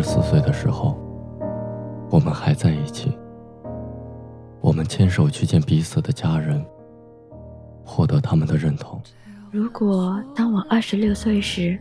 [0.00, 0.96] 十四岁的时候，
[2.08, 3.18] 我们还在一起。
[4.60, 6.64] 我们牵手去见彼此的家人，
[7.84, 9.00] 获得他们的认同。
[9.50, 11.76] 如果当我二十六岁时，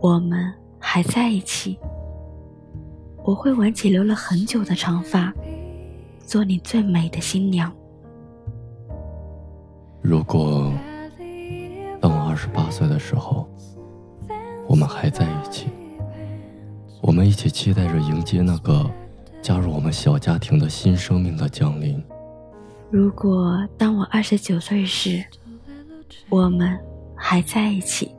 [0.00, 1.78] 我们还在一起，
[3.22, 5.32] 我会挽起留了很久的长发，
[6.18, 7.72] 做你最美的新娘。
[10.02, 10.72] 如果
[12.00, 13.48] 当我二十八岁的时候，
[14.66, 15.68] 我们还在一起，
[17.10, 18.88] 我们一起期待着迎接那个
[19.42, 22.00] 加入我们小家庭的新生命的降临。
[22.88, 25.20] 如果当我二十九岁时，
[26.28, 26.78] 我们
[27.16, 28.14] 还在一起，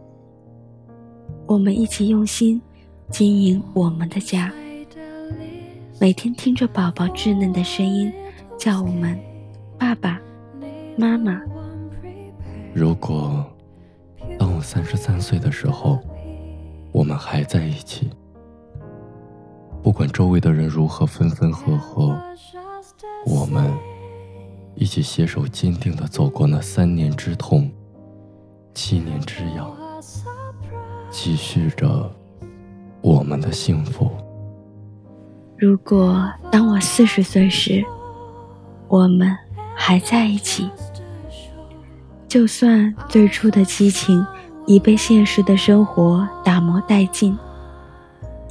[1.48, 2.62] 我们一起用心
[3.10, 4.52] 经营我们的家，
[5.98, 8.12] 每天听着宝宝稚嫩的声音
[8.60, 9.18] 叫我们
[9.80, 10.20] 爸爸
[10.98, 11.42] 妈妈。
[12.74, 13.50] 如果
[14.38, 15.98] 当我三十三岁的时候，
[16.92, 18.10] 我们还在一起，
[19.84, 22.16] 不管周围的人如何分分合合，
[23.26, 23.72] 我们
[24.76, 27.70] 一起携手坚定地走过那三年之痛，
[28.74, 29.70] 七年之痒，
[31.10, 32.10] 继续着
[33.02, 34.12] 我们的幸福。
[35.58, 37.84] 如果当我四十岁时，
[38.88, 39.36] 我们
[39.76, 40.70] 还在一起。
[42.28, 44.26] 就算最初的激情
[44.66, 47.38] 已被现实的生活打磨殆尽，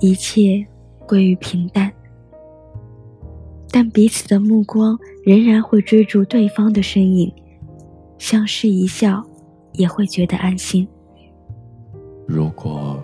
[0.00, 0.66] 一切
[1.10, 1.92] 归于平淡，
[3.72, 7.34] 但彼此的目光仍然会追逐对方的身影，
[8.16, 9.20] 相视一笑，
[9.72, 10.86] 也会觉得安心。
[12.28, 13.00] 如果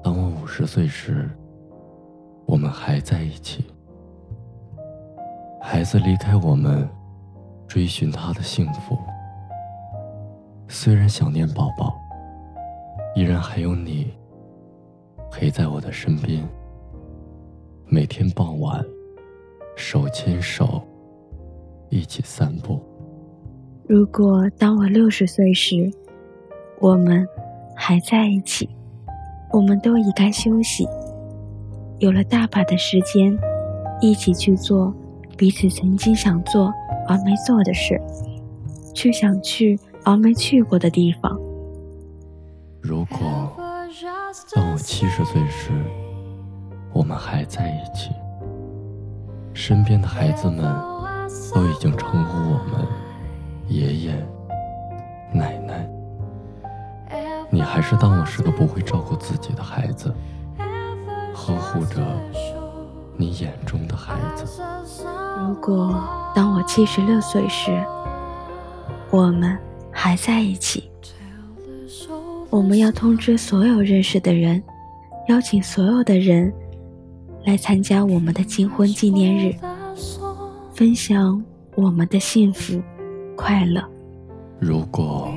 [0.00, 1.28] 当我五十岁时，
[2.46, 3.64] 我们还在一起，
[5.60, 6.88] 孩子离开我们，
[7.66, 8.96] 追寻他的幸福。
[10.68, 11.98] 虽然想念宝宝，
[13.16, 14.14] 依然还有你
[15.32, 16.48] 陪在我的身边。
[17.92, 18.82] 每天傍晚，
[19.76, 20.80] 手牵手
[21.90, 22.80] 一起散步。
[23.86, 25.92] 如果当我六十岁时，
[26.80, 27.28] 我们
[27.76, 28.66] 还在一起，
[29.52, 30.88] 我们都已该休息，
[31.98, 33.38] 有了大把的时间，
[34.00, 34.94] 一起去做
[35.36, 36.72] 彼此曾经想做
[37.06, 38.00] 而没做的事，
[38.94, 39.78] 去想去。
[40.04, 41.40] 而没去过的地方。
[42.80, 43.18] 如果
[44.52, 45.70] 当我七十岁时，
[46.92, 48.10] 我们还在一起，
[49.52, 50.64] 身边的孩子们
[51.54, 52.86] 都已经称呼我们
[53.68, 54.26] 爷爷、
[55.32, 55.88] 奶奶，
[57.50, 60.14] 你还是当我是个不会照顾自己的孩子，
[61.34, 62.00] 呵护着
[63.16, 64.62] 你眼中的孩子。
[65.38, 65.94] 如果
[66.34, 67.84] 当我七十六岁时，
[69.10, 69.58] 我们。
[69.94, 70.90] 还在一起，
[72.48, 74.60] 我们要通知所有认识的人，
[75.28, 76.50] 邀请所有的人
[77.44, 79.54] 来参加我们的金婚纪念日，
[80.74, 81.42] 分享
[81.74, 82.80] 我们的幸福
[83.36, 83.82] 快乐。
[84.58, 85.32] 如果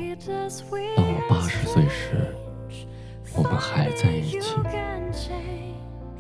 [0.95, 2.35] 当我八十岁时，
[3.35, 4.55] 我们还在一起，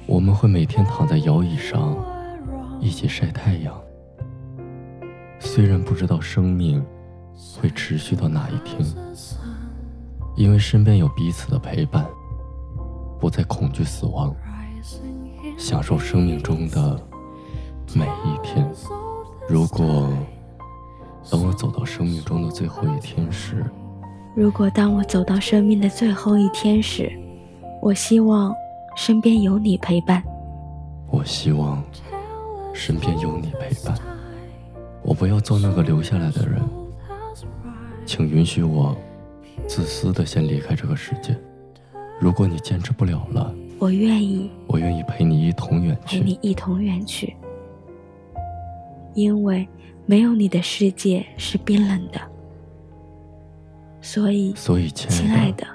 [0.05, 1.95] 我们会每天躺在摇椅上
[2.79, 3.73] 一起晒太阳。
[5.39, 6.83] 虽然不知道生命。
[7.61, 8.81] 会持续到哪一天？
[10.37, 12.05] 因为身边有彼此的陪伴，
[13.19, 14.33] 不再恐惧死亡，
[15.57, 16.99] 享受生命中的
[17.93, 18.67] 每一天。
[19.47, 20.09] 如果
[21.31, 23.65] 当我走到生命中的最后一天时，
[24.35, 27.11] 如果当我走到生命的最后一天时，
[27.81, 28.53] 我希望
[28.95, 30.23] 身边有你陪伴。
[31.09, 31.83] 我希望
[32.73, 33.97] 身边有你陪伴。
[35.03, 36.61] 我不要做那个留下来的人。
[38.05, 38.95] 请允许我
[39.67, 41.35] 自私的先离开这个世界。
[42.19, 47.35] 如果你坚持不了了，我愿意，我愿意陪你一同远去，陪你一同远去。
[49.13, 49.67] 因为
[50.05, 52.19] 没有你的世界是冰冷的，
[54.01, 55.65] 所以，所以，亲爱的，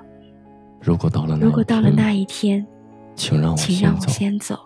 [0.80, 2.66] 如果到了如果到了那一天，
[3.14, 4.58] 请让我请让我先走，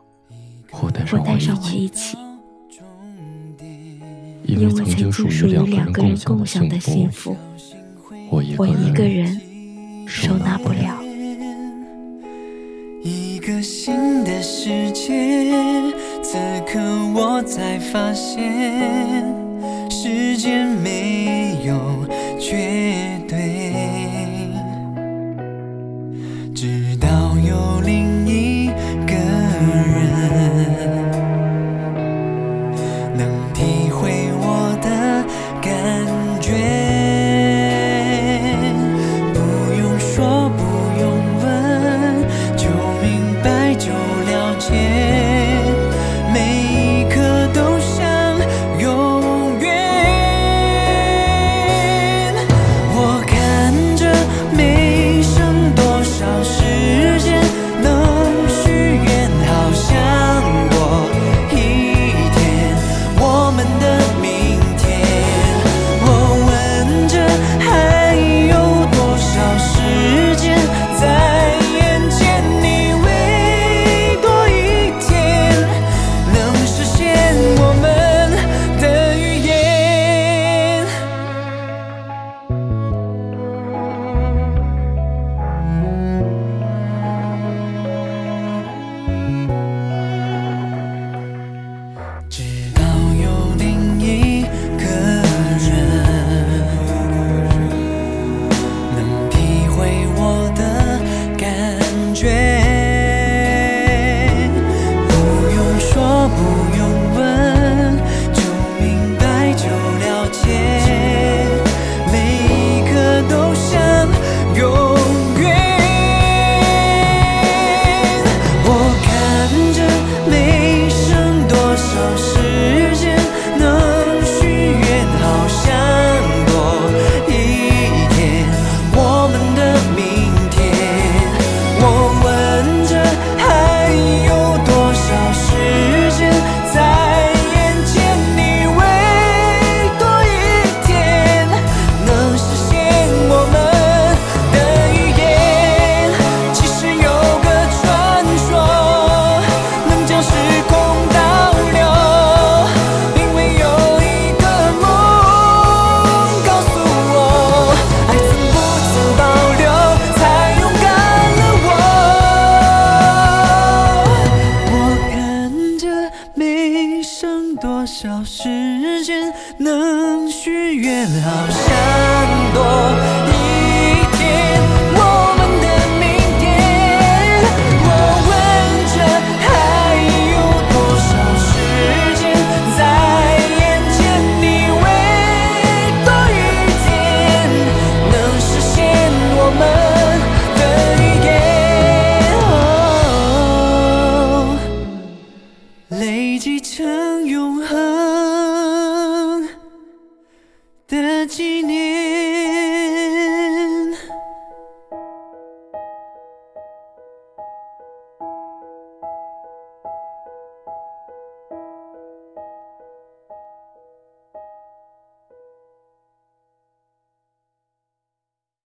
[0.70, 2.16] 或带上我一起，
[4.44, 7.36] 因为曾经属于两个人共享的幸福。
[8.30, 11.03] 我一个人收纳不了。
[14.66, 15.12] 世界，
[16.22, 16.80] 此刻
[17.14, 18.42] 我才发现，
[19.90, 21.33] 时间没